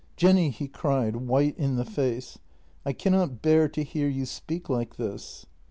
"Jenny," 0.17 0.49
he 0.49 0.67
cried, 0.67 1.15
white 1.15 1.55
in 1.59 1.75
the 1.75 1.85
face," 1.85 2.39
I 2.87 2.91
cannot 2.91 3.43
bear 3.43 3.69
to 3.69 3.83
hear 3.83 4.07
you 4.09 4.25
speak 4.25 4.67
like 4.67 4.95
this! 4.95 5.45